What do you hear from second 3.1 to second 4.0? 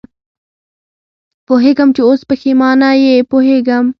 پوهېږم.